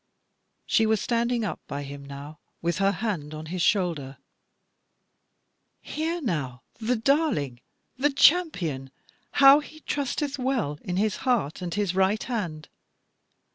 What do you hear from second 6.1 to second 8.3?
now the darling, the